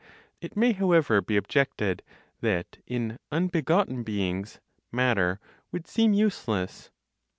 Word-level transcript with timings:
It 0.41 0.57
may 0.57 0.71
however 0.71 1.21
be 1.21 1.37
objected 1.37 2.01
that 2.39 2.79
in 2.87 3.19
unbegotten 3.31 4.01
beings 4.01 4.59
matter 4.91 5.39
would 5.71 5.85
seem 5.85 6.11
useless. 6.15 6.89